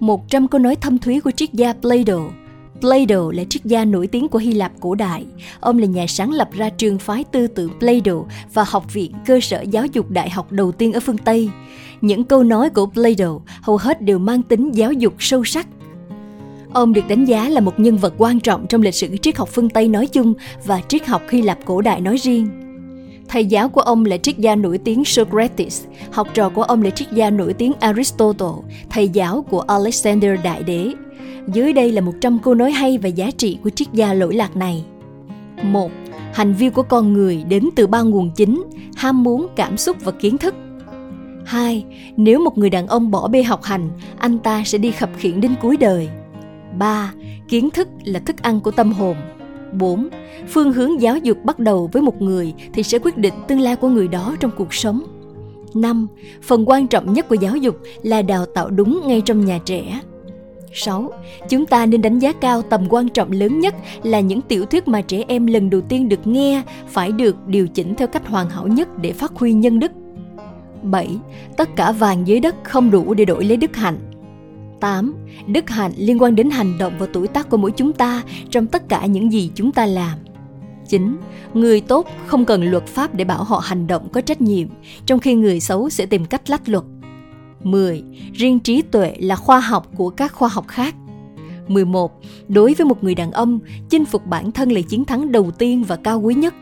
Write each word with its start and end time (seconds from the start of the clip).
100 0.00 0.48
câu 0.48 0.60
nói 0.60 0.76
thâm 0.76 0.98
thúy 0.98 1.20
của 1.20 1.30
triết 1.30 1.52
gia 1.52 1.72
Plato 1.72 2.18
Plato 2.80 3.30
là 3.32 3.44
triết 3.44 3.64
gia 3.64 3.84
nổi 3.84 4.06
tiếng 4.06 4.28
của 4.28 4.38
Hy 4.38 4.52
Lạp 4.52 4.72
cổ 4.80 4.94
đại. 4.94 5.26
Ông 5.60 5.78
là 5.78 5.86
nhà 5.86 6.06
sáng 6.08 6.32
lập 6.32 6.48
ra 6.52 6.68
trường 6.68 6.98
phái 6.98 7.24
tư 7.24 7.46
tưởng 7.46 7.70
Plato 7.78 8.12
và 8.54 8.64
học 8.68 8.94
viện 8.94 9.12
cơ 9.26 9.40
sở 9.40 9.60
giáo 9.60 9.86
dục 9.86 10.10
đại 10.10 10.30
học 10.30 10.52
đầu 10.52 10.72
tiên 10.72 10.92
ở 10.92 11.00
phương 11.00 11.18
Tây. 11.18 11.48
Những 12.00 12.24
câu 12.24 12.44
nói 12.44 12.70
của 12.70 12.86
Plato 12.86 13.38
hầu 13.62 13.76
hết 13.76 14.02
đều 14.02 14.18
mang 14.18 14.42
tính 14.42 14.70
giáo 14.72 14.92
dục 14.92 15.14
sâu 15.18 15.44
sắc. 15.44 15.66
Ông 16.72 16.92
được 16.92 17.08
đánh 17.08 17.24
giá 17.24 17.48
là 17.48 17.60
một 17.60 17.80
nhân 17.80 17.96
vật 17.96 18.14
quan 18.18 18.40
trọng 18.40 18.66
trong 18.66 18.82
lịch 18.82 18.94
sử 18.94 19.16
triết 19.16 19.36
học 19.36 19.48
phương 19.52 19.68
Tây 19.68 19.88
nói 19.88 20.06
chung 20.06 20.34
và 20.64 20.80
triết 20.88 21.06
học 21.06 21.22
Hy 21.30 21.42
Lạp 21.42 21.58
cổ 21.64 21.80
đại 21.80 22.00
nói 22.00 22.16
riêng. 22.16 22.57
Thầy 23.28 23.46
giáo 23.46 23.68
của 23.68 23.80
ông 23.80 24.04
là 24.04 24.16
triết 24.16 24.38
gia 24.38 24.54
nổi 24.54 24.78
tiếng 24.78 25.04
Socrates, 25.04 25.84
học 26.12 26.28
trò 26.34 26.48
của 26.48 26.62
ông 26.62 26.82
là 26.82 26.90
triết 26.90 27.12
gia 27.12 27.30
nổi 27.30 27.52
tiếng 27.52 27.72
Aristotle, 27.80 28.48
thầy 28.90 29.08
giáo 29.08 29.44
của 29.50 29.60
Alexander 29.60 30.40
Đại 30.44 30.62
Đế. 30.62 30.92
Dưới 31.46 31.72
đây 31.72 31.92
là 31.92 32.00
100 32.00 32.38
câu 32.38 32.54
nói 32.54 32.70
hay 32.70 32.98
và 32.98 33.08
giá 33.08 33.30
trị 33.30 33.58
của 33.64 33.70
triết 33.70 33.88
gia 33.92 34.14
lỗi 34.14 34.34
lạc 34.34 34.56
này. 34.56 34.84
1. 35.62 35.90
Hành 36.34 36.54
vi 36.54 36.70
của 36.70 36.82
con 36.82 37.12
người 37.12 37.44
đến 37.48 37.68
từ 37.76 37.86
ba 37.86 38.02
nguồn 38.02 38.30
chính, 38.30 38.62
ham 38.96 39.22
muốn, 39.22 39.48
cảm 39.56 39.76
xúc 39.76 39.96
và 40.00 40.12
kiến 40.12 40.38
thức. 40.38 40.54
2. 41.44 41.84
Nếu 42.16 42.40
một 42.40 42.58
người 42.58 42.70
đàn 42.70 42.86
ông 42.86 43.10
bỏ 43.10 43.28
bê 43.28 43.42
học 43.42 43.62
hành, 43.62 43.90
anh 44.18 44.38
ta 44.38 44.62
sẽ 44.64 44.78
đi 44.78 44.90
khập 44.90 45.10
khiễng 45.16 45.40
đến 45.40 45.54
cuối 45.62 45.76
đời. 45.76 46.08
3. 46.78 47.12
Kiến 47.48 47.70
thức 47.70 47.88
là 48.04 48.20
thức 48.20 48.42
ăn 48.42 48.60
của 48.60 48.70
tâm 48.70 48.92
hồn. 48.92 49.16
4. 49.72 50.08
Phương 50.48 50.72
hướng 50.72 51.00
giáo 51.00 51.18
dục 51.18 51.44
bắt 51.44 51.58
đầu 51.58 51.90
với 51.92 52.02
một 52.02 52.22
người 52.22 52.54
thì 52.72 52.82
sẽ 52.82 52.98
quyết 52.98 53.16
định 53.16 53.34
tương 53.48 53.60
lai 53.60 53.76
của 53.76 53.88
người 53.88 54.08
đó 54.08 54.36
trong 54.40 54.50
cuộc 54.56 54.74
sống. 54.74 55.02
5. 55.74 56.06
Phần 56.42 56.68
quan 56.68 56.86
trọng 56.86 57.12
nhất 57.12 57.28
của 57.28 57.34
giáo 57.34 57.56
dục 57.56 57.76
là 58.02 58.22
đào 58.22 58.46
tạo 58.46 58.70
đúng 58.70 59.00
ngay 59.06 59.20
trong 59.20 59.44
nhà 59.44 59.58
trẻ. 59.64 60.00
6. 60.72 61.10
Chúng 61.48 61.66
ta 61.66 61.86
nên 61.86 62.02
đánh 62.02 62.18
giá 62.18 62.32
cao 62.32 62.62
tầm 62.62 62.86
quan 62.88 63.08
trọng 63.08 63.32
lớn 63.32 63.60
nhất 63.60 63.74
là 64.02 64.20
những 64.20 64.40
tiểu 64.40 64.66
thuyết 64.66 64.88
mà 64.88 65.00
trẻ 65.00 65.24
em 65.28 65.46
lần 65.46 65.70
đầu 65.70 65.80
tiên 65.80 66.08
được 66.08 66.26
nghe 66.26 66.62
phải 66.88 67.12
được 67.12 67.46
điều 67.46 67.68
chỉnh 67.68 67.94
theo 67.94 68.08
cách 68.08 68.26
hoàn 68.26 68.50
hảo 68.50 68.66
nhất 68.66 68.88
để 68.98 69.12
phát 69.12 69.32
huy 69.34 69.52
nhân 69.52 69.80
đức. 69.80 69.92
7. 70.82 71.08
Tất 71.56 71.76
cả 71.76 71.92
vàng 71.92 72.26
dưới 72.26 72.40
đất 72.40 72.54
không 72.62 72.90
đủ 72.90 73.14
để 73.14 73.24
đổi 73.24 73.44
lấy 73.44 73.56
đức 73.56 73.76
hạnh. 73.76 73.98
8. 74.80 75.14
Đức 75.46 75.70
hạnh 75.70 75.92
liên 75.96 76.22
quan 76.22 76.36
đến 76.36 76.50
hành 76.50 76.78
động 76.78 76.92
và 76.98 77.06
tuổi 77.12 77.28
tác 77.28 77.50
của 77.50 77.56
mỗi 77.56 77.70
chúng 77.70 77.92
ta 77.92 78.22
trong 78.50 78.66
tất 78.66 78.88
cả 78.88 79.06
những 79.06 79.32
gì 79.32 79.50
chúng 79.54 79.72
ta 79.72 79.86
làm. 79.86 80.18
9. 80.88 81.16
Người 81.54 81.80
tốt 81.80 82.06
không 82.26 82.44
cần 82.44 82.70
luật 82.70 82.86
pháp 82.86 83.14
để 83.14 83.24
bảo 83.24 83.44
họ 83.44 83.58
hành 83.58 83.86
động 83.86 84.08
có 84.12 84.20
trách 84.20 84.40
nhiệm, 84.40 84.68
trong 85.06 85.18
khi 85.18 85.34
người 85.34 85.60
xấu 85.60 85.90
sẽ 85.90 86.06
tìm 86.06 86.24
cách 86.24 86.50
lách 86.50 86.68
luật. 86.68 86.84
10. 87.62 88.02
Riêng 88.32 88.60
trí 88.60 88.82
tuệ 88.82 89.16
là 89.18 89.36
khoa 89.36 89.60
học 89.60 89.88
của 89.96 90.10
các 90.10 90.32
khoa 90.32 90.48
học 90.48 90.68
khác. 90.68 90.94
11. 91.68 92.20
Đối 92.48 92.74
với 92.74 92.86
một 92.86 93.04
người 93.04 93.14
đàn 93.14 93.32
ông, 93.32 93.58
chinh 93.90 94.04
phục 94.04 94.26
bản 94.26 94.52
thân 94.52 94.70
là 94.72 94.80
chiến 94.80 95.04
thắng 95.04 95.32
đầu 95.32 95.50
tiên 95.50 95.84
và 95.84 95.96
cao 95.96 96.20
quý 96.20 96.34
nhất. 96.34 96.54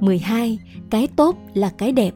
12. 0.00 0.58
Cái 0.90 1.08
tốt 1.16 1.36
là 1.54 1.70
cái 1.78 1.92
đẹp. 1.92 2.14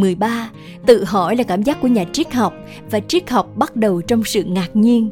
13. 0.00 0.50
Tự 0.86 1.04
hỏi 1.04 1.36
là 1.36 1.44
cảm 1.44 1.62
giác 1.62 1.80
của 1.80 1.88
nhà 1.88 2.04
triết 2.12 2.32
học 2.32 2.54
và 2.90 3.00
triết 3.00 3.30
học 3.30 3.56
bắt 3.56 3.76
đầu 3.76 4.02
trong 4.02 4.24
sự 4.24 4.44
ngạc 4.44 4.76
nhiên. 4.76 5.10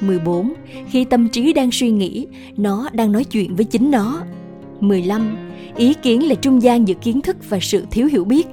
14. 0.00 0.52
Khi 0.88 1.04
tâm 1.04 1.28
trí 1.28 1.52
đang 1.52 1.70
suy 1.70 1.90
nghĩ, 1.90 2.26
nó 2.56 2.88
đang 2.92 3.12
nói 3.12 3.24
chuyện 3.24 3.56
với 3.56 3.64
chính 3.64 3.90
nó. 3.90 4.22
15. 4.80 5.36
Ý 5.76 5.94
kiến 5.94 6.28
là 6.28 6.34
trung 6.34 6.62
gian 6.62 6.88
giữa 6.88 6.94
kiến 6.94 7.20
thức 7.20 7.36
và 7.48 7.58
sự 7.60 7.84
thiếu 7.90 8.06
hiểu 8.06 8.24
biết. 8.24 8.46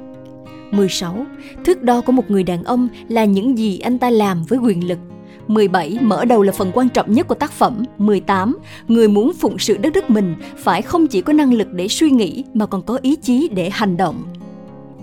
16. 0.72 1.26
Thước 1.66 1.84
đo 1.84 2.02
của 2.02 2.12
một 2.12 2.32
người 2.32 2.44
đàn 2.44 2.64
ông 2.64 2.88
là 3.08 3.26
những 3.26 3.58
gì 3.58 3.80
anh 3.80 4.00
ta 4.00 4.10
làm 4.10 4.44
với 4.44 4.60
quyền 4.60 4.88
lực. 4.88 5.00
17. 5.48 5.98
Mở 6.02 6.26
đầu 6.26 6.42
là 6.42 6.52
phần 6.52 6.72
quan 6.74 6.90
trọng 6.90 7.14
nhất 7.14 7.28
của 7.28 7.36
tác 7.36 7.52
phẩm. 7.52 7.84
18. 7.98 8.58
Người 8.88 9.08
muốn 9.08 9.34
phụng 9.34 9.60
sự 9.60 9.78
đất 9.78 9.94
nước 9.94 10.10
mình 10.10 10.36
phải 10.58 10.82
không 10.82 11.08
chỉ 11.08 11.22
có 11.22 11.34
năng 11.34 11.54
lực 11.54 11.68
để 11.74 11.88
suy 11.88 12.12
nghĩ 12.12 12.44
mà 12.54 12.66
còn 12.66 12.82
có 12.82 13.00
ý 13.02 13.16
chí 13.16 13.50
để 13.54 13.70
hành 13.70 13.98
động. 13.98 14.24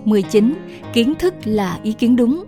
19. 0.05 0.53
Kiến 0.93 1.13
thức 1.19 1.33
là 1.45 1.79
ý 1.83 1.93
kiến 1.93 2.15
đúng. 2.15 2.43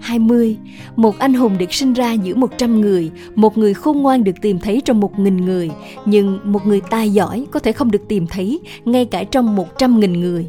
20. 0.00 0.56
Một 0.96 1.18
anh 1.18 1.34
hùng 1.34 1.58
được 1.58 1.74
sinh 1.74 1.92
ra 1.92 2.12
giữa 2.12 2.34
100 2.34 2.80
người, 2.80 3.10
một 3.34 3.58
người 3.58 3.74
khôn 3.74 4.02
ngoan 4.02 4.24
được 4.24 4.40
tìm 4.40 4.58
thấy 4.58 4.82
trong 4.84 5.00
1.000 5.00 5.44
người, 5.44 5.70
nhưng 6.04 6.38
một 6.44 6.66
người 6.66 6.80
tài 6.90 7.10
giỏi 7.10 7.46
có 7.50 7.60
thể 7.60 7.72
không 7.72 7.90
được 7.90 8.08
tìm 8.08 8.26
thấy 8.26 8.60
ngay 8.84 9.04
cả 9.04 9.24
trong 9.24 9.56
100.000 9.56 10.18
người. 10.20 10.46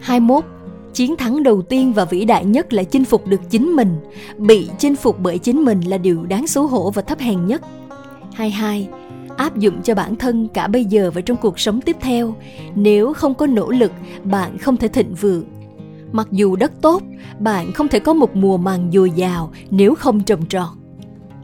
21. 0.00 0.44
Chiến 0.94 1.16
thắng 1.16 1.42
đầu 1.42 1.62
tiên 1.62 1.92
và 1.92 2.04
vĩ 2.04 2.24
đại 2.24 2.44
nhất 2.44 2.72
là 2.72 2.82
chinh 2.82 3.04
phục 3.04 3.26
được 3.26 3.40
chính 3.50 3.76
mình. 3.76 3.96
Bị 4.36 4.68
chinh 4.78 4.96
phục 4.96 5.20
bởi 5.20 5.38
chính 5.38 5.64
mình 5.64 5.80
là 5.80 5.98
điều 5.98 6.26
đáng 6.26 6.46
xấu 6.46 6.66
hổ 6.66 6.90
và 6.90 7.02
thấp 7.02 7.18
hèn 7.18 7.46
nhất. 7.46 7.62
22 8.34 8.88
áp 9.38 9.56
dụng 9.56 9.82
cho 9.82 9.94
bản 9.94 10.16
thân 10.16 10.48
cả 10.48 10.66
bây 10.66 10.84
giờ 10.84 11.10
và 11.14 11.20
trong 11.20 11.36
cuộc 11.36 11.60
sống 11.60 11.80
tiếp 11.80 11.96
theo. 12.00 12.34
Nếu 12.74 13.12
không 13.12 13.34
có 13.34 13.46
nỗ 13.46 13.70
lực, 13.70 13.92
bạn 14.24 14.58
không 14.58 14.76
thể 14.76 14.88
thịnh 14.88 15.14
vượng. 15.14 15.44
Mặc 16.12 16.28
dù 16.30 16.56
đất 16.56 16.72
tốt, 16.80 17.02
bạn 17.38 17.72
không 17.72 17.88
thể 17.88 17.98
có 17.98 18.12
một 18.12 18.36
mùa 18.36 18.56
màng 18.56 18.90
dồi 18.92 19.10
dào 19.10 19.52
nếu 19.70 19.94
không 19.94 20.20
trồng 20.20 20.46
trọt. 20.46 20.68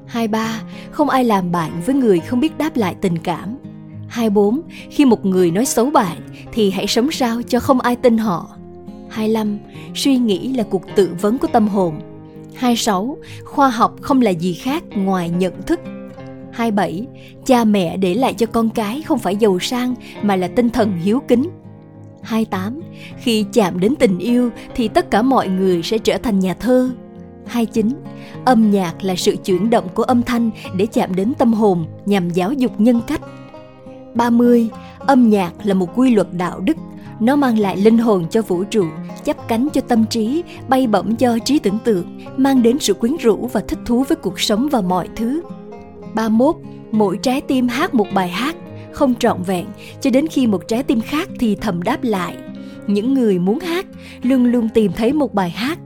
Hai 0.06 0.28
ba, 0.28 0.60
không 0.90 1.08
ai 1.08 1.24
làm 1.24 1.52
bạn 1.52 1.72
với 1.86 1.94
người 1.94 2.20
không 2.20 2.40
biết 2.40 2.58
đáp 2.58 2.76
lại 2.76 2.94
tình 3.00 3.18
cảm. 3.18 3.56
Hai 4.08 4.30
bốn, 4.30 4.60
khi 4.90 5.04
một 5.04 5.26
người 5.26 5.50
nói 5.50 5.64
xấu 5.64 5.90
bạn 5.90 6.16
thì 6.52 6.70
hãy 6.70 6.86
sống 6.86 7.10
sao 7.10 7.42
cho 7.42 7.60
không 7.60 7.80
ai 7.80 7.96
tin 7.96 8.18
họ. 8.18 8.48
Hai 9.08 9.28
lăm, 9.28 9.58
suy 9.94 10.16
nghĩ 10.16 10.48
là 10.48 10.64
cuộc 10.70 10.82
tự 10.94 11.10
vấn 11.20 11.38
của 11.38 11.48
tâm 11.52 11.68
hồn. 11.68 12.00
Hai 12.54 12.76
sáu, 12.76 13.16
khoa 13.44 13.68
học 13.68 13.96
không 14.00 14.22
là 14.22 14.30
gì 14.30 14.54
khác 14.54 14.84
ngoài 14.94 15.30
nhận 15.30 15.62
thức. 15.62 15.80
27. 16.54 17.06
Cha 17.46 17.64
mẹ 17.64 17.96
để 17.96 18.14
lại 18.14 18.34
cho 18.34 18.46
con 18.46 18.70
cái 18.70 19.02
không 19.02 19.18
phải 19.18 19.36
giàu 19.36 19.58
sang 19.60 19.94
mà 20.22 20.36
là 20.36 20.48
tinh 20.48 20.70
thần 20.70 20.98
hiếu 20.98 21.20
kính. 21.28 21.48
28. 22.22 22.80
Khi 23.18 23.44
chạm 23.52 23.80
đến 23.80 23.94
tình 23.96 24.18
yêu 24.18 24.50
thì 24.74 24.88
tất 24.88 25.10
cả 25.10 25.22
mọi 25.22 25.48
người 25.48 25.82
sẽ 25.82 25.98
trở 25.98 26.18
thành 26.18 26.38
nhà 26.38 26.54
thơ. 26.54 26.90
29. 27.46 27.88
Âm 28.44 28.70
nhạc 28.70 29.04
là 29.04 29.16
sự 29.16 29.36
chuyển 29.44 29.70
động 29.70 29.88
của 29.94 30.02
âm 30.02 30.22
thanh 30.22 30.50
để 30.76 30.86
chạm 30.86 31.14
đến 31.14 31.34
tâm 31.38 31.52
hồn 31.52 31.86
nhằm 32.06 32.30
giáo 32.30 32.52
dục 32.52 32.72
nhân 32.80 33.00
cách. 33.06 33.20
30. 34.14 34.68
Âm 34.98 35.30
nhạc 35.30 35.52
là 35.64 35.74
một 35.74 35.88
quy 35.96 36.14
luật 36.14 36.28
đạo 36.32 36.60
đức, 36.60 36.76
nó 37.20 37.36
mang 37.36 37.58
lại 37.58 37.76
linh 37.76 37.98
hồn 37.98 38.24
cho 38.30 38.42
vũ 38.42 38.64
trụ, 38.64 38.84
chắp 39.24 39.48
cánh 39.48 39.68
cho 39.72 39.80
tâm 39.80 40.04
trí, 40.06 40.42
bay 40.68 40.86
bổng 40.86 41.16
cho 41.16 41.38
trí 41.44 41.58
tưởng 41.58 41.78
tượng, 41.84 42.20
mang 42.36 42.62
đến 42.62 42.78
sự 42.80 42.94
quyến 42.94 43.16
rũ 43.16 43.48
và 43.52 43.60
thích 43.68 43.78
thú 43.86 44.04
với 44.08 44.16
cuộc 44.16 44.40
sống 44.40 44.68
và 44.68 44.80
mọi 44.80 45.08
thứ. 45.16 45.40
31, 46.14 46.56
mỗi 46.92 47.18
trái 47.22 47.40
tim 47.40 47.68
hát 47.68 47.94
một 47.94 48.06
bài 48.14 48.28
hát, 48.28 48.56
không 48.92 49.14
trọn 49.14 49.42
vẹn 49.42 49.66
cho 50.00 50.10
đến 50.10 50.26
khi 50.26 50.46
một 50.46 50.68
trái 50.68 50.82
tim 50.82 51.00
khác 51.00 51.28
thì 51.38 51.56
thầm 51.56 51.82
đáp 51.82 52.04
lại. 52.04 52.36
Những 52.86 53.14
người 53.14 53.38
muốn 53.38 53.58
hát 53.58 53.86
luôn 54.22 54.44
luôn 54.44 54.68
tìm 54.68 54.92
thấy 54.92 55.12
một 55.12 55.34
bài 55.34 55.50
hát. 55.50 55.78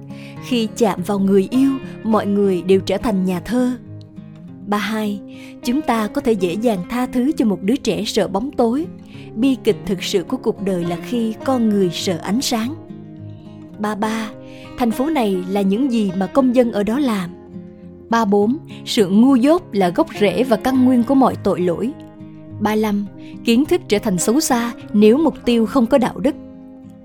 Khi 0.49 0.69
chạm 0.77 1.03
vào 1.03 1.19
người 1.19 1.49
yêu, 1.51 1.71
mọi 2.03 2.27
người 2.27 2.63
đều 2.63 2.81
trở 2.81 2.97
thành 2.97 3.25
nhà 3.25 3.41
thơ. 3.41 3.73
32. 4.67 5.21
Chúng 5.65 5.83
ta 5.83 6.07
có 6.07 6.21
thể 6.21 6.33
dễ 6.33 6.53
dàng 6.53 6.79
tha 6.91 7.07
thứ 7.07 7.33
cho 7.37 7.45
một 7.45 7.63
đứa 7.63 7.77
trẻ 7.77 8.05
sợ 8.05 8.29
bóng 8.29 8.51
tối. 8.51 8.87
Bi 9.35 9.57
kịch 9.65 9.77
thực 9.87 10.03
sự 10.03 10.23
của 10.23 10.37
cuộc 10.37 10.63
đời 10.63 10.85
là 10.85 10.97
khi 11.05 11.35
con 11.45 11.69
người 11.69 11.91
sợ 11.93 12.19
ánh 12.23 12.41
sáng. 12.41 12.75
33. 13.79 14.31
Thành 14.79 14.91
phố 14.91 15.07
này 15.07 15.37
là 15.49 15.61
những 15.61 15.93
gì 15.93 16.13
mà 16.17 16.27
công 16.27 16.55
dân 16.55 16.73
ở 16.73 16.83
đó 16.83 16.99
làm 16.99 17.31
ba 18.11 18.25
bốn 18.25 18.57
Sự 18.85 19.09
ngu 19.09 19.37
dốt 19.37 19.63
là 19.73 19.89
gốc 19.89 20.07
rễ 20.21 20.45
và 20.45 20.57
căn 20.57 20.85
nguyên 20.85 21.05
của 21.05 21.15
mọi 21.15 21.37
tội 21.37 21.61
lỗi. 21.61 21.93
ba 22.61 22.75
năm 22.75 23.07
Kiến 23.45 23.65
thức 23.65 23.81
trở 23.89 23.99
thành 23.99 24.19
xấu 24.19 24.41
xa 24.41 24.73
nếu 24.93 25.19
mục 25.19 25.35
tiêu 25.45 25.67
không 25.67 25.87
có 25.87 25.99
đạo 25.99 26.19
đức. 26.19 26.35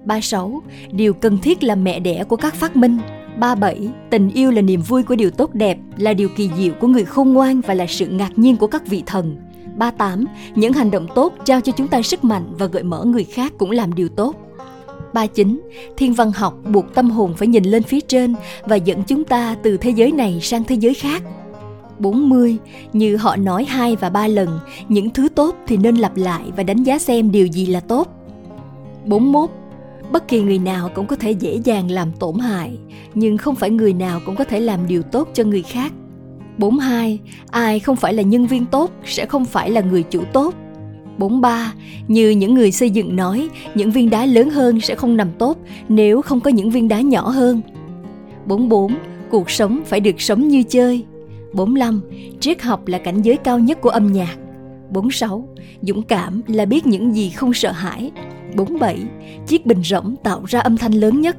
ba 0.05 0.21
sáu 0.21 0.61
Điều 0.91 1.13
cần 1.13 1.37
thiết 1.37 1.63
là 1.63 1.75
mẹ 1.75 1.99
đẻ 1.99 2.23
của 2.23 2.35
các 2.35 2.55
phát 2.55 2.75
minh. 2.75 2.97
ba 3.39 3.55
bảy 3.55 3.89
Tình 4.09 4.29
yêu 4.29 4.51
là 4.51 4.61
niềm 4.61 4.81
vui 4.81 5.03
của 5.03 5.15
điều 5.15 5.31
tốt 5.31 5.53
đẹp, 5.53 5.77
là 5.97 6.13
điều 6.13 6.29
kỳ 6.29 6.49
diệu 6.57 6.73
của 6.79 6.87
người 6.87 7.05
khôn 7.05 7.33
ngoan 7.33 7.61
và 7.61 7.73
là 7.73 7.85
sự 7.87 8.07
ngạc 8.07 8.31
nhiên 8.35 8.57
của 8.57 8.67
các 8.67 8.87
vị 8.87 9.03
thần. 9.05 9.35
ba 9.77 9.91
tám 9.91 10.25
Những 10.55 10.73
hành 10.73 10.91
động 10.91 11.07
tốt 11.15 11.33
trao 11.45 11.61
cho 11.61 11.71
chúng 11.71 11.87
ta 11.87 12.01
sức 12.01 12.23
mạnh 12.23 12.53
và 12.59 12.65
gợi 12.65 12.83
mở 12.83 13.03
người 13.05 13.23
khác 13.23 13.53
cũng 13.57 13.71
làm 13.71 13.93
điều 13.93 14.09
tốt. 14.09 14.35
39, 15.13 15.61
thiên 15.97 16.13
văn 16.13 16.31
học 16.31 16.57
buộc 16.71 16.93
tâm 16.93 17.09
hồn 17.09 17.33
phải 17.37 17.47
nhìn 17.47 17.63
lên 17.63 17.83
phía 17.83 18.01
trên 18.01 18.35
và 18.63 18.75
dẫn 18.75 19.03
chúng 19.03 19.23
ta 19.23 19.55
từ 19.63 19.77
thế 19.77 19.89
giới 19.89 20.11
này 20.11 20.39
sang 20.41 20.63
thế 20.63 20.75
giới 20.75 20.93
khác. 20.93 21.23
40, 21.99 22.57
như 22.93 23.17
họ 23.17 23.35
nói 23.35 23.65
hai 23.65 23.95
và 23.95 24.09
ba 24.09 24.27
lần, 24.27 24.59
những 24.89 25.09
thứ 25.09 25.29
tốt 25.35 25.55
thì 25.67 25.77
nên 25.77 25.95
lặp 25.95 26.17
lại 26.17 26.43
và 26.55 26.63
đánh 26.63 26.83
giá 26.83 26.99
xem 26.99 27.31
điều 27.31 27.47
gì 27.47 27.65
là 27.65 27.79
tốt. 27.79 28.07
41, 29.05 29.49
bất 30.11 30.27
kỳ 30.27 30.41
người 30.41 30.59
nào 30.59 30.89
cũng 30.95 31.07
có 31.07 31.15
thể 31.15 31.31
dễ 31.31 31.59
dàng 31.63 31.91
làm 31.91 32.11
tổn 32.11 32.39
hại, 32.39 32.77
nhưng 33.13 33.37
không 33.37 33.55
phải 33.55 33.69
người 33.69 33.93
nào 33.93 34.19
cũng 34.25 34.35
có 34.35 34.43
thể 34.43 34.59
làm 34.59 34.87
điều 34.87 35.01
tốt 35.01 35.29
cho 35.33 35.43
người 35.43 35.61
khác. 35.61 35.93
42, 36.57 37.19
ai 37.51 37.79
không 37.79 37.95
phải 37.95 38.13
là 38.13 38.23
nhân 38.23 38.47
viên 38.47 38.65
tốt 38.65 38.91
sẽ 39.05 39.25
không 39.25 39.45
phải 39.45 39.69
là 39.69 39.81
người 39.81 40.03
chủ 40.03 40.23
tốt 40.33 40.53
43. 41.17 41.73
Như 42.07 42.29
những 42.29 42.53
người 42.53 42.71
xây 42.71 42.89
dựng 42.89 43.15
nói, 43.15 43.49
những 43.75 43.91
viên 43.91 44.09
đá 44.09 44.25
lớn 44.25 44.49
hơn 44.49 44.81
sẽ 44.81 44.95
không 44.95 45.17
nằm 45.17 45.27
tốt 45.39 45.57
nếu 45.89 46.21
không 46.21 46.39
có 46.39 46.49
những 46.49 46.69
viên 46.69 46.87
đá 46.87 47.01
nhỏ 47.01 47.29
hơn. 47.29 47.61
44. 48.45 48.95
Cuộc 49.29 49.51
sống 49.51 49.81
phải 49.85 49.99
được 49.99 50.21
sống 50.21 50.47
như 50.47 50.63
chơi. 50.63 51.05
45. 51.53 52.01
Triết 52.39 52.61
học 52.61 52.87
là 52.87 52.97
cảnh 52.97 53.21
giới 53.21 53.37
cao 53.37 53.59
nhất 53.59 53.81
của 53.81 53.89
âm 53.89 54.13
nhạc. 54.13 54.35
46. 54.89 55.47
Dũng 55.81 56.03
cảm 56.03 56.41
là 56.47 56.65
biết 56.65 56.87
những 56.87 57.15
gì 57.15 57.29
không 57.29 57.53
sợ 57.53 57.71
hãi. 57.71 58.11
47. 58.55 58.99
Chiếc 59.47 59.65
bình 59.65 59.83
rỗng 59.83 60.15
tạo 60.23 60.43
ra 60.45 60.59
âm 60.59 60.77
thanh 60.77 60.93
lớn 60.93 61.21
nhất. 61.21 61.37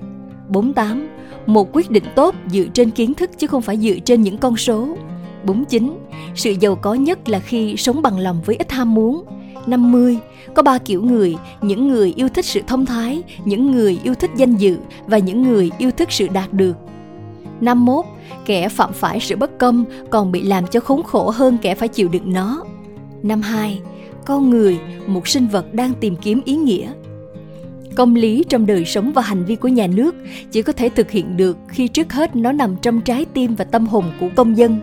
48. 0.48 1.08
Một 1.46 1.68
quyết 1.72 1.90
định 1.90 2.04
tốt 2.14 2.34
dựa 2.50 2.64
trên 2.74 2.90
kiến 2.90 3.14
thức 3.14 3.30
chứ 3.38 3.46
không 3.46 3.62
phải 3.62 3.76
dựa 3.76 3.98
trên 4.04 4.22
những 4.22 4.38
con 4.38 4.56
số. 4.56 4.96
49. 5.44 5.98
Sự 6.34 6.54
giàu 6.60 6.76
có 6.76 6.94
nhất 6.94 7.28
là 7.28 7.38
khi 7.38 7.76
sống 7.76 8.02
bằng 8.02 8.18
lòng 8.18 8.40
với 8.44 8.56
ít 8.56 8.72
ham 8.72 8.94
muốn. 8.94 9.24
50. 9.68 10.18
Có 10.54 10.62
ba 10.62 10.78
kiểu 10.78 11.02
người, 11.02 11.36
những 11.62 11.88
người 11.88 12.12
yêu 12.16 12.28
thích 12.28 12.44
sự 12.44 12.60
thông 12.66 12.86
thái, 12.86 13.22
những 13.44 13.70
người 13.70 14.00
yêu 14.04 14.14
thích 14.14 14.30
danh 14.36 14.56
dự 14.56 14.76
và 15.06 15.18
những 15.18 15.42
người 15.42 15.70
yêu 15.78 15.90
thích 15.90 16.08
sự 16.10 16.28
đạt 16.28 16.52
được. 16.52 16.76
51. 17.60 18.04
Kẻ 18.44 18.68
phạm 18.68 18.92
phải 18.92 19.20
sự 19.20 19.36
bất 19.36 19.58
công 19.58 19.84
còn 20.10 20.32
bị 20.32 20.42
làm 20.42 20.66
cho 20.66 20.80
khốn 20.80 21.02
khổ 21.02 21.30
hơn 21.30 21.58
kẻ 21.62 21.74
phải 21.74 21.88
chịu 21.88 22.08
đựng 22.08 22.32
nó. 22.32 22.64
52. 23.22 23.80
Con 24.24 24.50
người, 24.50 24.78
một 25.06 25.28
sinh 25.28 25.46
vật 25.46 25.74
đang 25.74 25.94
tìm 25.94 26.16
kiếm 26.16 26.40
ý 26.44 26.56
nghĩa. 26.56 26.92
Công 27.94 28.14
lý 28.14 28.44
trong 28.48 28.66
đời 28.66 28.84
sống 28.84 29.12
và 29.12 29.22
hành 29.22 29.44
vi 29.44 29.56
của 29.56 29.68
nhà 29.68 29.86
nước 29.86 30.14
chỉ 30.50 30.62
có 30.62 30.72
thể 30.72 30.88
thực 30.88 31.10
hiện 31.10 31.36
được 31.36 31.56
khi 31.68 31.88
trước 31.88 32.12
hết 32.12 32.36
nó 32.36 32.52
nằm 32.52 32.76
trong 32.82 33.00
trái 33.00 33.24
tim 33.24 33.54
và 33.54 33.64
tâm 33.64 33.86
hồn 33.86 34.04
của 34.20 34.28
công 34.36 34.58
dân. 34.58 34.80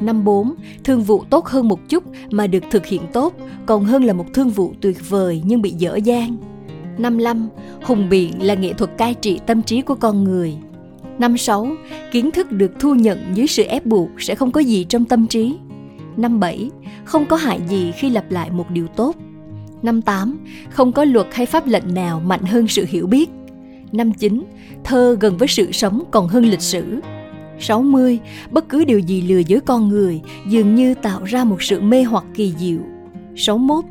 Năm 0.00 0.24
4, 0.24 0.54
thương 0.84 1.02
vụ 1.02 1.24
tốt 1.30 1.46
hơn 1.46 1.68
một 1.68 1.88
chút 1.88 2.04
mà 2.30 2.46
được 2.46 2.64
thực 2.70 2.86
hiện 2.86 3.02
tốt, 3.12 3.34
còn 3.66 3.84
hơn 3.84 4.04
là 4.04 4.12
một 4.12 4.24
thương 4.34 4.48
vụ 4.48 4.72
tuyệt 4.80 5.10
vời 5.10 5.42
nhưng 5.44 5.62
bị 5.62 5.70
dở 5.70 5.96
dang. 5.96 6.36
Năm 6.98 7.24
5, 7.24 7.48
hùng 7.82 8.08
biện 8.08 8.32
là 8.42 8.54
nghệ 8.54 8.72
thuật 8.72 8.90
cai 8.98 9.14
trị 9.14 9.40
tâm 9.46 9.62
trí 9.62 9.80
của 9.80 9.94
con 9.94 10.24
người. 10.24 10.56
Năm 11.18 11.36
6, 11.36 11.68
kiến 12.12 12.30
thức 12.30 12.52
được 12.52 12.72
thu 12.78 12.94
nhận 12.94 13.18
dưới 13.34 13.46
sự 13.46 13.62
ép 13.62 13.86
buộc 13.86 14.08
sẽ 14.18 14.34
không 14.34 14.50
có 14.50 14.60
gì 14.60 14.84
trong 14.84 15.04
tâm 15.04 15.26
trí. 15.26 15.56
Năm 16.16 16.40
7, 16.40 16.70
không 17.04 17.26
có 17.26 17.36
hại 17.36 17.60
gì 17.68 17.92
khi 17.92 18.10
lặp 18.10 18.30
lại 18.30 18.50
một 18.50 18.70
điều 18.70 18.86
tốt. 18.86 19.16
Năm 19.82 20.02
8, 20.02 20.38
không 20.70 20.92
có 20.92 21.04
luật 21.04 21.26
hay 21.32 21.46
pháp 21.46 21.66
lệnh 21.66 21.94
nào 21.94 22.20
mạnh 22.20 22.42
hơn 22.42 22.68
sự 22.68 22.84
hiểu 22.88 23.06
biết. 23.06 23.30
Năm 23.92 24.12
9, 24.12 24.42
thơ 24.84 25.16
gần 25.20 25.36
với 25.36 25.48
sự 25.48 25.72
sống 25.72 26.02
còn 26.10 26.28
hơn 26.28 26.44
lịch 26.44 26.60
sử. 26.60 27.00
60, 27.60 28.18
bất 28.50 28.68
cứ 28.68 28.84
điều 28.84 28.98
gì 28.98 29.22
lừa 29.22 29.38
dối 29.38 29.60
con 29.66 29.88
người 29.88 30.20
dường 30.48 30.74
như 30.74 30.94
tạo 30.94 31.24
ra 31.24 31.44
một 31.44 31.62
sự 31.62 31.80
mê 31.80 32.02
hoặc 32.02 32.24
kỳ 32.34 32.54
diệu. 32.58 32.78
61, 33.36 33.84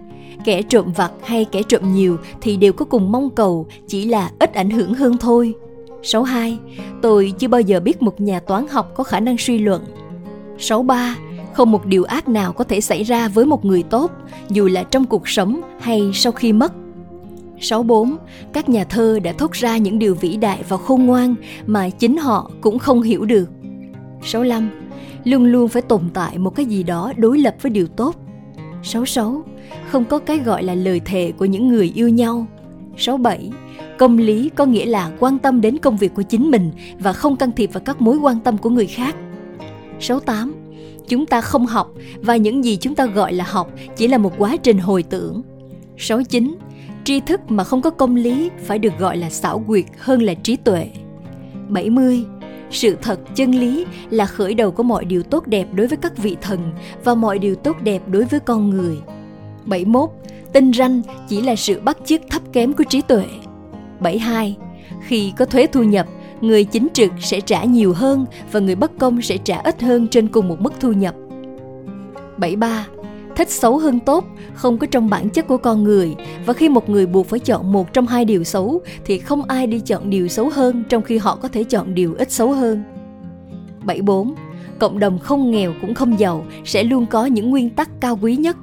kẻ 0.46 0.62
trộm 0.62 0.92
vặt 0.96 1.12
hay 1.24 1.46
kẻ 1.46 1.62
trộm 1.70 1.94
nhiều 1.94 2.18
thì 2.42 2.58
đều 2.58 2.74
có 2.74 2.86
cùng 2.86 3.12
mong 3.12 3.30
cầu, 3.30 3.68
chỉ 3.88 4.06
là 4.06 4.32
ít 4.40 4.54
ảnh 4.54 4.70
hưởng 4.70 4.94
hơn 4.94 5.18
thôi. 5.18 5.54
62, 6.04 6.60
tôi 7.02 7.34
chưa 7.40 7.48
bao 7.48 7.62
giờ 7.62 7.80
biết 7.80 8.02
một 8.02 8.22
nhà 8.22 8.40
toán 8.40 8.68
học 8.68 8.92
có 8.96 9.04
khả 9.04 9.20
năng 9.20 9.38
suy 9.38 9.58
luận. 9.58 9.84
63, 10.60 11.16
không 11.54 11.72
một 11.72 11.86
điều 11.86 12.04
ác 12.04 12.28
nào 12.28 12.54
có 12.54 12.64
thể 12.64 12.82
xảy 12.82 13.04
ra 13.04 13.28
với 13.28 13.46
một 13.46 13.66
người 13.66 13.84
tốt, 13.84 14.12
dù 14.50 14.68
là 14.68 14.84
trong 14.84 15.06
cuộc 15.06 15.28
sống 15.28 15.62
hay 15.80 16.12
sau 16.14 16.32
khi 16.32 16.54
mất. 16.54 16.74
64. 17.60 18.18
Các 18.54 18.70
nhà 18.70 18.84
thơ 18.84 19.20
đã 19.24 19.34
thốt 19.38 19.52
ra 19.52 19.78
những 19.78 20.00
điều 20.00 20.16
vĩ 20.16 20.38
đại 20.38 20.64
và 20.70 20.78
khôn 20.78 21.06
ngoan 21.06 21.36
mà 21.66 21.90
chính 21.90 22.18
họ 22.18 22.52
cũng 22.62 22.80
không 22.80 23.02
hiểu 23.02 23.26
được. 23.26 23.50
65. 24.26 24.70
Luôn 25.24 25.46
luôn 25.46 25.70
phải 25.70 25.82
tồn 25.82 26.02
tại 26.14 26.38
một 26.38 26.56
cái 26.56 26.66
gì 26.66 26.84
đó 26.84 27.14
đối 27.18 27.38
lập 27.38 27.56
với 27.62 27.70
điều 27.70 27.88
tốt. 27.88 28.16
66. 28.84 29.44
Không 29.92 30.06
có 30.06 30.20
cái 30.20 30.38
gọi 30.38 30.64
là 30.64 30.76
lời 30.76 31.02
thề 31.06 31.32
của 31.38 31.46
những 31.46 31.68
người 31.68 31.92
yêu 31.96 32.10
nhau. 32.10 32.48
67. 32.98 33.52
Công 33.98 34.18
lý 34.18 34.50
có 34.56 34.66
nghĩa 34.66 34.86
là 34.86 35.12
quan 35.20 35.40
tâm 35.40 35.62
đến 35.62 35.78
công 35.78 35.98
việc 35.98 36.14
của 36.14 36.22
chính 36.22 36.52
mình 36.52 36.72
và 37.00 37.14
không 37.14 37.36
can 37.36 37.52
thiệp 37.52 37.70
vào 37.74 37.82
các 37.86 38.02
mối 38.02 38.18
quan 38.18 38.40
tâm 38.40 38.58
của 38.58 38.70
người 38.70 38.88
khác. 38.88 39.16
68. 40.00 40.54
Chúng 41.08 41.26
ta 41.26 41.42
không 41.42 41.66
học 41.66 41.94
và 42.22 42.36
những 42.36 42.66
gì 42.66 42.78
chúng 42.78 42.96
ta 42.96 43.06
gọi 43.06 43.34
là 43.34 43.46
học 43.48 43.72
chỉ 43.96 44.08
là 44.08 44.18
một 44.18 44.34
quá 44.38 44.58
trình 44.58 44.78
hồi 44.78 45.04
tưởng. 45.04 45.42
69 45.98 46.56
tri 47.04 47.20
thức 47.20 47.42
mà 47.48 47.64
không 47.64 47.82
có 47.82 47.90
công 47.90 48.16
lý 48.16 48.50
phải 48.64 48.80
được 48.80 48.94
gọi 49.00 49.18
là 49.18 49.30
xảo 49.30 49.64
quyệt 49.68 49.86
hơn 50.00 50.22
là 50.22 50.34
trí 50.34 50.56
tuệ. 50.56 50.90
70. 51.70 52.26
Sự 52.76 52.98
thật 53.02 53.20
chân 53.36 53.52
lý 53.52 53.86
là 54.10 54.26
khởi 54.26 54.54
đầu 54.54 54.72
của 54.72 54.84
mọi 54.84 55.06
điều 55.06 55.24
tốt 55.24 55.48
đẹp 55.48 55.68
đối 55.74 55.88
với 55.88 55.98
các 55.98 56.18
vị 56.18 56.38
thần 56.42 56.60
và 57.04 57.16
mọi 57.16 57.40
điều 57.40 57.56
tốt 57.56 57.76
đẹp 57.84 58.02
đối 58.08 58.26
với 58.26 58.40
con 58.40 58.70
người. 58.70 58.98
71. 59.66 60.10
Tinh 60.54 60.74
ranh 60.74 61.02
chỉ 61.28 61.42
là 61.42 61.56
sự 61.56 61.80
bắt 61.80 61.98
chước 62.06 62.22
thấp 62.30 62.42
kém 62.54 62.74
của 62.74 62.84
trí 62.84 63.02
tuệ. 63.02 63.26
72. 64.00 64.58
Khi 65.02 65.34
có 65.38 65.46
thuế 65.46 65.68
thu 65.68 65.84
nhập, 65.84 66.08
người 66.42 66.64
chính 66.64 66.88
trực 66.94 67.12
sẽ 67.20 67.42
trả 67.42 67.64
nhiều 67.64 67.94
hơn 67.94 68.26
và 68.52 68.60
người 68.60 68.76
bất 68.76 68.92
công 69.00 69.22
sẽ 69.22 69.38
trả 69.38 69.58
ít 69.58 69.82
hơn 69.82 70.08
trên 70.08 70.28
cùng 70.28 70.48
một 70.48 70.62
mức 70.62 70.74
thu 70.80 70.92
nhập. 70.92 71.16
73 72.38 72.88
thích 73.36 73.52
xấu 73.52 73.78
hơn 73.78 74.00
tốt, 74.00 74.26
không 74.54 74.78
có 74.78 74.88
trong 74.88 75.10
bản 75.10 75.30
chất 75.30 75.48
của 75.48 75.58
con 75.58 75.84
người 75.84 76.16
và 76.46 76.54
khi 76.54 76.70
một 76.70 76.90
người 76.90 77.06
buộc 77.06 77.28
phải 77.28 77.40
chọn 77.40 77.72
một 77.72 77.94
trong 77.94 78.08
hai 78.08 78.26
điều 78.26 78.44
xấu, 78.44 78.82
thì 79.06 79.20
không 79.20 79.44
ai 79.44 79.68
đi 79.68 79.80
chọn 79.80 80.10
điều 80.10 80.28
xấu 80.28 80.50
hơn, 80.50 80.84
trong 80.90 81.02
khi 81.02 81.18
họ 81.18 81.36
có 81.36 81.48
thể 81.48 81.64
chọn 81.64 81.96
điều 81.96 82.16
ít 82.18 82.32
xấu 82.32 82.52
hơn. 82.54 82.84
74. 83.84 84.34
Cộng 84.80 85.00
đồng 85.00 85.20
không 85.20 85.52
nghèo 85.52 85.74
cũng 85.82 85.94
không 85.94 86.20
giàu 86.20 86.46
sẽ 86.66 86.84
luôn 86.84 87.06
có 87.06 87.26
những 87.26 87.50
nguyên 87.50 87.70
tắc 87.70 87.90
cao 88.02 88.20
quý 88.22 88.36
nhất. 88.36 88.58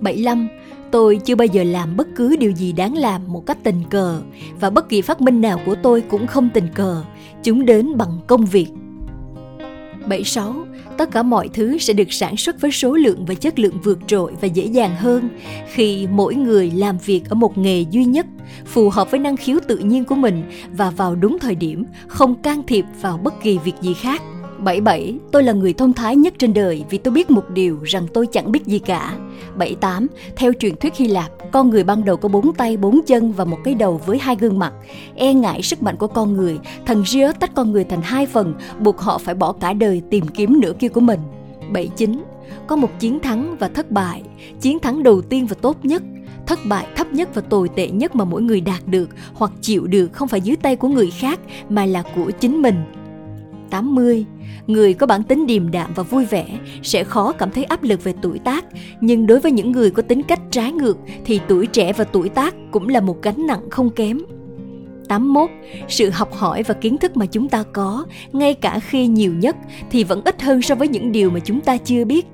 75. 0.00 0.48
Tôi 0.90 1.20
chưa 1.24 1.34
bao 1.34 1.46
giờ 1.46 1.64
làm 1.64 1.96
bất 1.96 2.08
cứ 2.16 2.36
điều 2.36 2.50
gì 2.50 2.72
đáng 2.72 2.96
làm 2.96 3.22
một 3.26 3.46
cách 3.46 3.58
tình 3.62 3.82
cờ, 3.90 4.20
và 4.60 4.70
bất 4.70 4.88
kỳ 4.88 5.02
phát 5.02 5.20
minh 5.20 5.40
nào 5.40 5.60
của 5.66 5.74
tôi 5.74 6.00
cũng 6.00 6.26
không 6.26 6.48
tình 6.54 6.68
cờ. 6.74 7.02
Chúng 7.42 7.66
đến 7.66 7.96
bằng 7.96 8.18
công 8.26 8.46
việc. 8.46 8.66
76 10.08 10.54
tất 10.98 11.10
cả 11.10 11.22
mọi 11.22 11.48
thứ 11.54 11.78
sẽ 11.78 11.92
được 11.92 12.12
sản 12.12 12.36
xuất 12.36 12.60
với 12.60 12.72
số 12.72 12.94
lượng 12.94 13.24
và 13.24 13.34
chất 13.34 13.58
lượng 13.58 13.80
vượt 13.84 13.98
trội 14.06 14.32
và 14.40 14.46
dễ 14.46 14.64
dàng 14.64 14.96
hơn 14.96 15.28
khi 15.72 16.06
mỗi 16.10 16.34
người 16.34 16.70
làm 16.70 16.98
việc 16.98 17.22
ở 17.28 17.34
một 17.34 17.58
nghề 17.58 17.84
duy 17.90 18.04
nhất, 18.04 18.26
phù 18.66 18.90
hợp 18.90 19.10
với 19.10 19.20
năng 19.20 19.36
khiếu 19.36 19.58
tự 19.68 19.78
nhiên 19.78 20.04
của 20.04 20.14
mình 20.14 20.42
và 20.72 20.90
vào 20.90 21.14
đúng 21.14 21.38
thời 21.38 21.54
điểm, 21.54 21.84
không 22.06 22.42
can 22.42 22.62
thiệp 22.66 22.84
vào 23.00 23.18
bất 23.18 23.34
kỳ 23.42 23.58
việc 23.58 23.74
gì 23.80 23.94
khác. 23.94 24.22
77. 24.64 25.14
Tôi 25.32 25.42
là 25.42 25.52
người 25.52 25.72
thông 25.72 25.92
thái 25.92 26.16
nhất 26.16 26.34
trên 26.38 26.54
đời 26.54 26.84
vì 26.90 26.98
tôi 26.98 27.14
biết 27.14 27.30
một 27.30 27.50
điều 27.50 27.78
rằng 27.82 28.06
tôi 28.14 28.26
chẳng 28.26 28.52
biết 28.52 28.66
gì 28.66 28.78
cả. 28.78 29.18
78. 29.56 30.06
Theo 30.36 30.52
truyền 30.52 30.76
thuyết 30.76 30.96
Hy 30.96 31.06
Lạp, 31.06 31.30
con 31.52 31.70
người 31.70 31.84
ban 31.84 32.04
đầu 32.04 32.16
có 32.16 32.28
bốn 32.28 32.52
tay, 32.52 32.76
bốn 32.76 33.00
chân 33.06 33.32
và 33.32 33.44
một 33.44 33.58
cái 33.64 33.74
đầu 33.74 34.00
với 34.06 34.18
hai 34.18 34.36
gương 34.36 34.58
mặt. 34.58 34.72
E 35.14 35.34
ngại 35.34 35.62
sức 35.62 35.82
mạnh 35.82 35.96
của 35.96 36.06
con 36.06 36.36
người, 36.36 36.58
thần 36.86 37.04
Rio 37.06 37.32
tách 37.32 37.54
con 37.54 37.72
người 37.72 37.84
thành 37.84 38.02
hai 38.02 38.26
phần, 38.26 38.54
buộc 38.80 39.00
họ 39.00 39.18
phải 39.18 39.34
bỏ 39.34 39.52
cả 39.52 39.72
đời 39.72 40.02
tìm 40.10 40.28
kiếm 40.28 40.60
nửa 40.60 40.72
kia 40.78 40.88
của 40.88 41.00
mình. 41.00 41.20
79. 41.72 42.22
Có 42.66 42.76
một 42.76 43.00
chiến 43.00 43.20
thắng 43.20 43.56
và 43.58 43.68
thất 43.68 43.90
bại. 43.90 44.22
Chiến 44.60 44.78
thắng 44.78 45.02
đầu 45.02 45.22
tiên 45.22 45.46
và 45.46 45.56
tốt 45.60 45.76
nhất 45.82 46.02
thất 46.46 46.58
bại 46.66 46.86
thấp 46.96 47.12
nhất 47.12 47.34
và 47.34 47.42
tồi 47.42 47.68
tệ 47.68 47.88
nhất 47.88 48.16
mà 48.16 48.24
mỗi 48.24 48.42
người 48.42 48.60
đạt 48.60 48.86
được 48.86 49.08
hoặc 49.34 49.52
chịu 49.60 49.86
được 49.86 50.12
không 50.12 50.28
phải 50.28 50.40
dưới 50.40 50.56
tay 50.56 50.76
của 50.76 50.88
người 50.88 51.10
khác 51.10 51.40
mà 51.68 51.86
là 51.86 52.02
của 52.16 52.30
chính 52.30 52.62
mình 52.62 52.84
80, 53.72 54.24
người 54.66 54.94
có 54.94 55.06
bản 55.06 55.22
tính 55.22 55.46
điềm 55.46 55.70
đạm 55.70 55.90
và 55.94 56.02
vui 56.02 56.24
vẻ 56.24 56.46
sẽ 56.82 57.04
khó 57.04 57.32
cảm 57.32 57.50
thấy 57.50 57.64
áp 57.64 57.82
lực 57.82 58.04
về 58.04 58.14
tuổi 58.22 58.38
tác, 58.38 58.64
nhưng 59.00 59.26
đối 59.26 59.40
với 59.40 59.52
những 59.52 59.72
người 59.72 59.90
có 59.90 60.02
tính 60.02 60.22
cách 60.22 60.40
trái 60.50 60.72
ngược 60.72 60.98
thì 61.24 61.40
tuổi 61.48 61.66
trẻ 61.66 61.92
và 61.92 62.04
tuổi 62.04 62.28
tác 62.28 62.54
cũng 62.70 62.88
là 62.88 63.00
một 63.00 63.22
gánh 63.22 63.46
nặng 63.46 63.70
không 63.70 63.90
kém. 63.90 64.18
81. 65.08 65.50
Sự 65.88 66.10
học 66.10 66.34
hỏi 66.34 66.62
và 66.62 66.74
kiến 66.74 66.98
thức 66.98 67.16
mà 67.16 67.26
chúng 67.26 67.48
ta 67.48 67.64
có, 67.72 68.06
ngay 68.32 68.54
cả 68.54 68.80
khi 68.80 69.06
nhiều 69.06 69.34
nhất 69.34 69.56
thì 69.90 70.04
vẫn 70.04 70.22
ít 70.24 70.42
hơn 70.42 70.62
so 70.62 70.74
với 70.74 70.88
những 70.88 71.12
điều 71.12 71.30
mà 71.30 71.40
chúng 71.40 71.60
ta 71.60 71.76
chưa 71.76 72.04
biết. 72.04 72.26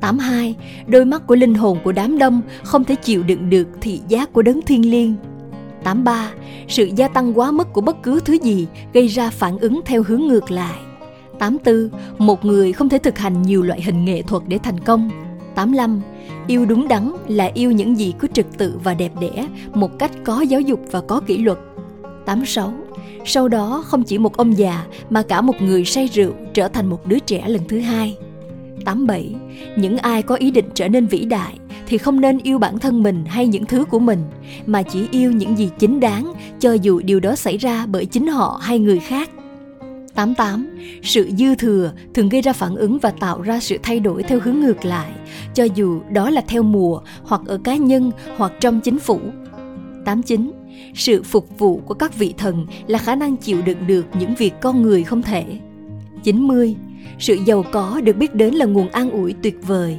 82. 0.00 0.56
Đôi 0.86 1.04
mắt 1.04 1.26
của 1.26 1.36
linh 1.36 1.54
hồn 1.54 1.78
của 1.84 1.92
đám 1.92 2.18
đông 2.18 2.40
không 2.62 2.84
thể 2.84 2.94
chịu 2.94 3.22
đựng 3.22 3.50
được 3.50 3.68
thị 3.80 4.00
giác 4.08 4.32
của 4.32 4.42
đấng 4.42 4.62
thiên 4.62 4.90
liêng. 4.90 5.14
83. 5.84 6.32
Sự 6.68 6.90
gia 6.96 7.08
tăng 7.08 7.38
quá 7.38 7.50
mức 7.50 7.72
của 7.72 7.80
bất 7.80 8.02
cứ 8.02 8.20
thứ 8.24 8.32
gì 8.42 8.66
gây 8.92 9.06
ra 9.06 9.30
phản 9.30 9.58
ứng 9.58 9.80
theo 9.84 10.02
hướng 10.02 10.20
ngược 10.20 10.50
lại. 10.50 10.78
84. 11.38 11.88
Một 12.18 12.44
người 12.44 12.72
không 12.72 12.88
thể 12.88 12.98
thực 12.98 13.18
hành 13.18 13.42
nhiều 13.42 13.62
loại 13.62 13.82
hình 13.82 14.04
nghệ 14.04 14.22
thuật 14.22 14.42
để 14.46 14.58
thành 14.62 14.80
công. 14.80 15.10
85. 15.54 16.00
Yêu 16.46 16.64
đúng 16.64 16.88
đắn 16.88 17.12
là 17.28 17.50
yêu 17.54 17.70
những 17.70 17.98
gì 17.98 18.14
có 18.18 18.28
trật 18.32 18.46
tự 18.58 18.78
và 18.84 18.94
đẹp 18.94 19.12
đẽ, 19.20 19.48
một 19.74 19.98
cách 19.98 20.10
có 20.24 20.40
giáo 20.40 20.60
dục 20.60 20.80
và 20.90 21.00
có 21.00 21.20
kỷ 21.26 21.38
luật. 21.38 21.58
86. 22.26 22.72
Sau 23.24 23.48
đó 23.48 23.84
không 23.86 24.02
chỉ 24.02 24.18
một 24.18 24.36
ông 24.36 24.58
già 24.58 24.86
mà 25.10 25.22
cả 25.22 25.40
một 25.40 25.62
người 25.62 25.84
say 25.84 26.06
rượu 26.06 26.32
trở 26.54 26.68
thành 26.68 26.86
một 26.86 27.06
đứa 27.06 27.18
trẻ 27.18 27.44
lần 27.48 27.62
thứ 27.68 27.80
hai. 27.80 28.16
87. 28.84 29.34
Những 29.76 29.98
ai 29.98 30.22
có 30.22 30.34
ý 30.34 30.50
định 30.50 30.64
trở 30.74 30.88
nên 30.88 31.06
vĩ 31.06 31.24
đại 31.24 31.58
thì 31.92 31.98
không 31.98 32.20
nên 32.20 32.38
yêu 32.38 32.58
bản 32.58 32.78
thân 32.78 33.02
mình 33.02 33.24
hay 33.26 33.46
những 33.46 33.64
thứ 33.64 33.84
của 33.84 33.98
mình 33.98 34.18
mà 34.66 34.82
chỉ 34.82 35.08
yêu 35.10 35.32
những 35.32 35.58
gì 35.58 35.70
chính 35.78 36.00
đáng 36.00 36.32
cho 36.60 36.72
dù 36.72 37.00
điều 37.04 37.20
đó 37.20 37.36
xảy 37.36 37.56
ra 37.56 37.86
bởi 37.86 38.06
chính 38.06 38.26
họ 38.26 38.60
hay 38.62 38.78
người 38.78 38.98
khác 38.98 39.30
88. 40.14 40.78
Sự 41.02 41.30
dư 41.38 41.54
thừa 41.54 41.92
thường 42.14 42.28
gây 42.28 42.42
ra 42.42 42.52
phản 42.52 42.74
ứng 42.74 42.98
và 42.98 43.10
tạo 43.10 43.42
ra 43.42 43.60
sự 43.60 43.78
thay 43.82 44.00
đổi 44.00 44.22
theo 44.22 44.40
hướng 44.42 44.60
ngược 44.60 44.84
lại, 44.84 45.10
cho 45.54 45.64
dù 45.74 46.00
đó 46.10 46.30
là 46.30 46.40
theo 46.48 46.62
mùa 46.62 47.00
hoặc 47.22 47.40
ở 47.46 47.58
cá 47.64 47.76
nhân 47.76 48.10
hoặc 48.36 48.52
trong 48.60 48.80
chính 48.80 48.98
phủ. 48.98 49.20
89. 50.04 50.52
Sự 50.94 51.22
phục 51.22 51.58
vụ 51.58 51.80
của 51.86 51.94
các 51.94 52.18
vị 52.18 52.34
thần 52.38 52.66
là 52.86 52.98
khả 52.98 53.14
năng 53.14 53.36
chịu 53.36 53.62
đựng 53.62 53.86
được 53.86 54.06
những 54.18 54.34
việc 54.34 54.52
con 54.60 54.82
người 54.82 55.02
không 55.02 55.22
thể. 55.22 55.44
90. 56.22 56.76
sự 57.18 57.38
giàu 57.46 57.64
có 57.72 58.00
được 58.04 58.16
biết 58.16 58.34
đến 58.34 58.54
là 58.54 58.66
nguồn 58.66 58.88
an 58.88 59.10
ủi 59.10 59.34
tuyệt 59.42 59.58
vời. 59.66 59.98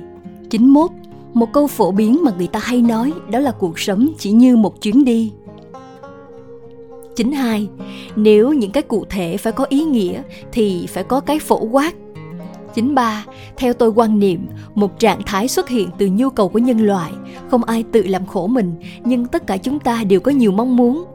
91. 0.49 0.91
Một 1.33 1.53
câu 1.53 1.67
phổ 1.67 1.91
biến 1.91 2.23
mà 2.23 2.31
người 2.37 2.47
ta 2.47 2.59
hay 2.59 2.81
nói 2.81 3.13
đó 3.31 3.39
là 3.39 3.51
cuộc 3.51 3.79
sống 3.79 4.09
chỉ 4.17 4.31
như 4.31 4.57
một 4.57 4.81
chuyến 4.81 5.05
đi. 5.05 5.31
92. 7.15 7.67
Nếu 8.15 8.53
những 8.53 8.71
cái 8.71 8.83
cụ 8.83 9.05
thể 9.09 9.37
phải 9.37 9.53
có 9.53 9.65
ý 9.69 9.83
nghĩa 9.83 10.21
thì 10.51 10.87
phải 10.87 11.03
có 11.03 11.19
cái 11.19 11.39
phổ 11.39 11.65
quát. 11.65 11.93
93. 12.73 13.25
Theo 13.57 13.73
tôi 13.73 13.89
quan 13.89 14.19
niệm, 14.19 14.47
một 14.75 14.99
trạng 14.99 15.21
thái 15.25 15.47
xuất 15.47 15.69
hiện 15.69 15.89
từ 15.97 16.09
nhu 16.11 16.29
cầu 16.29 16.49
của 16.49 16.59
nhân 16.59 16.81
loại, 16.81 17.11
không 17.49 17.63
ai 17.63 17.83
tự 17.91 18.03
làm 18.03 18.25
khổ 18.25 18.47
mình, 18.47 18.73
nhưng 19.05 19.25
tất 19.25 19.47
cả 19.47 19.57
chúng 19.57 19.79
ta 19.79 20.03
đều 20.03 20.19
có 20.19 20.31
nhiều 20.31 20.51
mong 20.51 20.75
muốn. 20.75 21.05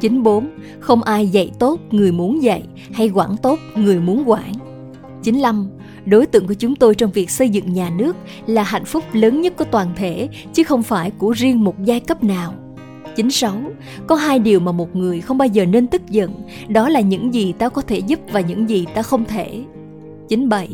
94. 0.00 0.48
Không 0.80 1.02
ai 1.02 1.28
dạy 1.28 1.50
tốt 1.58 1.80
người 1.90 2.12
muốn 2.12 2.42
dạy 2.42 2.62
hay 2.92 3.10
quản 3.14 3.36
tốt 3.36 3.58
người 3.76 4.00
muốn 4.00 4.22
quản. 4.26 4.52
95. 5.22 5.68
Đối 6.08 6.26
tượng 6.26 6.46
của 6.46 6.54
chúng 6.54 6.76
tôi 6.76 6.94
trong 6.94 7.10
việc 7.10 7.30
xây 7.30 7.48
dựng 7.48 7.72
nhà 7.72 7.90
nước 7.90 8.16
là 8.46 8.62
hạnh 8.62 8.84
phúc 8.84 9.04
lớn 9.12 9.40
nhất 9.40 9.56
của 9.56 9.64
toàn 9.64 9.88
thể, 9.96 10.28
chứ 10.52 10.64
không 10.64 10.82
phải 10.82 11.10
của 11.10 11.30
riêng 11.30 11.64
một 11.64 11.84
giai 11.84 12.00
cấp 12.00 12.24
nào. 12.24 12.54
96. 13.16 13.52
Có 14.06 14.14
hai 14.14 14.38
điều 14.38 14.60
mà 14.60 14.72
một 14.72 14.96
người 14.96 15.20
không 15.20 15.38
bao 15.38 15.48
giờ 15.48 15.64
nên 15.64 15.86
tức 15.86 16.02
giận, 16.08 16.34
đó 16.68 16.88
là 16.88 17.00
những 17.00 17.34
gì 17.34 17.52
ta 17.58 17.68
có 17.68 17.82
thể 17.82 17.98
giúp 17.98 18.20
và 18.32 18.40
những 18.40 18.68
gì 18.68 18.86
ta 18.94 19.02
không 19.02 19.24
thể. 19.24 19.64
97. 20.28 20.68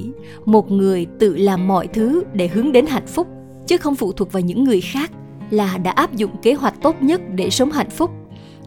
Một 0.45 0.71
người 0.71 1.07
tự 1.19 1.37
làm 1.37 1.69
mọi 1.69 1.87
thứ 1.87 2.23
để 2.33 2.49
hướng 2.49 2.73
đến 2.73 2.87
hạnh 2.87 3.07
phúc, 3.07 3.27
chứ 3.67 3.77
không 3.77 3.95
phụ 3.95 4.13
thuộc 4.13 4.33
vào 4.33 4.41
những 4.41 4.65
người 4.65 4.81
khác 4.81 5.11
là 5.51 5.79
đã 5.79 5.91
áp 5.91 6.15
dụng 6.15 6.31
kế 6.43 6.55
hoạch 6.55 6.83
tốt 6.83 7.03
nhất 7.03 7.21
để 7.35 7.51
sống 7.51 7.71
hạnh 7.71 7.91
phúc. 7.91 8.11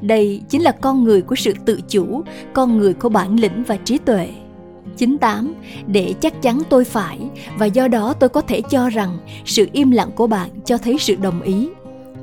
Đây 0.01 0.41
chính 0.49 0.61
là 0.61 0.71
con 0.71 1.03
người 1.03 1.21
của 1.21 1.35
sự 1.35 1.53
tự 1.65 1.79
chủ, 1.89 2.21
con 2.53 2.77
người 2.77 2.93
có 2.93 3.09
bản 3.09 3.39
lĩnh 3.39 3.63
và 3.63 3.75
trí 3.75 3.97
tuệ. 3.97 4.29
98. 4.97 5.53
Để 5.87 6.13
chắc 6.21 6.41
chắn 6.41 6.61
tôi 6.69 6.85
phải 6.85 7.19
và 7.57 7.65
do 7.65 7.87
đó 7.87 8.13
tôi 8.13 8.29
có 8.29 8.41
thể 8.41 8.61
cho 8.61 8.89
rằng 8.89 9.17
sự 9.45 9.67
im 9.71 9.91
lặng 9.91 10.09
của 10.15 10.27
bạn 10.27 10.49
cho 10.65 10.77
thấy 10.77 10.97
sự 10.99 11.15
đồng 11.15 11.41
ý. 11.41 11.69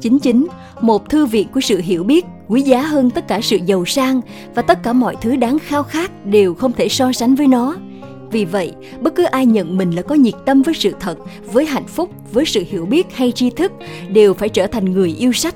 99. 0.01 0.47
Một 0.81 1.11
thư 1.11 1.27
viện 1.27 1.49
của 1.55 1.61
sự 1.61 1.81
hiểu 1.81 2.05
biết 2.05 2.25
quý 2.49 2.63
giá 2.63 2.83
hơn 2.83 3.11
tất 3.11 3.29
cả 3.29 3.41
sự 3.41 3.59
giàu 3.67 3.85
sang 3.85 4.21
và 4.55 4.63
tất 4.63 4.83
cả 4.83 4.93
mọi 4.93 5.17
thứ 5.21 5.37
đáng 5.37 5.59
khao 5.59 5.83
khát 5.83 6.27
đều 6.27 6.55
không 6.55 6.73
thể 6.73 6.89
so 6.89 7.13
sánh 7.13 7.35
với 7.35 7.47
nó. 7.47 7.77
Vì 8.31 8.45
vậy, 8.45 8.73
bất 9.01 9.15
cứ 9.15 9.25
ai 9.25 9.47
nhận 9.47 9.77
mình 9.77 9.91
là 9.91 10.03
có 10.03 10.15
nhiệt 10.15 10.35
tâm 10.47 10.63
với 10.63 10.75
sự 10.75 10.93
thật, 11.01 11.19
với 11.53 11.67
hạnh 11.67 11.87
phúc, 11.87 12.11
với 12.33 12.45
sự 12.45 12.65
hiểu 12.69 12.87
biết 12.87 13.07
hay 13.15 13.33
tri 13.33 13.51
thức 13.51 13.73
đều 14.09 14.35
phải 14.35 14.49
trở 14.49 14.67
thành 14.67 14.93
người 14.93 15.15
yêu 15.19 15.33
sách. 15.33 15.55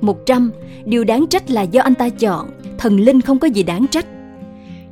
100. 0.00 0.50
Điều 0.84 1.04
đáng 1.04 1.26
trách 1.26 1.50
là 1.50 1.62
do 1.62 1.82
anh 1.82 1.94
ta 1.94 2.08
chọn, 2.08 2.50
thần 2.78 3.00
linh 3.00 3.20
không 3.20 3.38
có 3.38 3.48
gì 3.48 3.62
đáng 3.62 3.86
trách. 3.86 4.06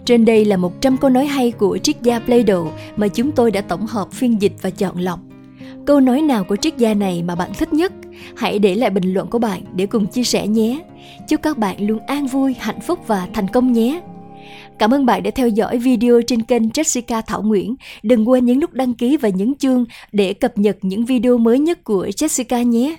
Trên 0.07 0.25
đây 0.25 0.45
là 0.45 0.57
100 0.57 0.97
câu 0.97 1.11
nói 1.11 1.27
hay 1.27 1.51
của 1.51 1.79
triết 1.79 2.03
gia 2.03 2.19
Plato 2.19 2.65
mà 2.97 3.09
chúng 3.09 3.33
tôi 3.33 3.51
đã 3.51 3.61
tổng 3.61 3.87
hợp 3.87 4.13
phiên 4.13 4.43
dịch 4.43 4.53
và 4.63 4.71
chọn 4.71 4.99
lọc. 4.99 5.21
Câu 5.87 6.01
nói 6.01 6.23
nào 6.23 6.45
của 6.45 6.57
triết 6.57 6.79
gia 6.79 6.95
này 6.95 7.23
mà 7.23 7.35
bạn 7.35 7.51
thích 7.59 7.73
nhất? 7.73 7.93
Hãy 8.37 8.59
để 8.59 8.75
lại 8.75 8.91
bình 8.91 9.15
luận 9.15 9.31
của 9.31 9.39
bạn 9.39 9.63
để 9.75 9.87
cùng 9.87 10.07
chia 10.07 10.25
sẻ 10.25 10.47
nhé. 10.47 10.81
Chúc 11.29 11.43
các 11.43 11.59
bạn 11.59 11.87
luôn 11.87 11.99
an 12.07 12.27
vui, 12.27 12.55
hạnh 12.59 12.81
phúc 12.81 12.99
và 13.07 13.29
thành 13.35 13.49
công 13.49 13.73
nhé. 13.73 14.01
Cảm 14.79 14.95
ơn 14.95 15.07
bạn 15.07 15.23
đã 15.23 15.31
theo 15.31 15.49
dõi 15.49 15.79
video 15.79 16.21
trên 16.27 16.43
kênh 16.43 16.69
Jessica 16.69 17.23
Thảo 17.27 17.43
Nguyễn. 17.43 17.75
Đừng 18.03 18.29
quên 18.29 18.45
nhấn 18.45 18.61
nút 18.61 18.73
đăng 18.73 18.95
ký 18.95 19.17
và 19.17 19.29
nhấn 19.29 19.55
chuông 19.55 19.85
để 20.13 20.35
cập 20.35 20.59
nhật 20.59 20.77
những 20.83 21.05
video 21.05 21.39
mới 21.39 21.59
nhất 21.59 21.85
của 21.85 22.07
Jessica 22.07 22.63
nhé. 22.63 22.97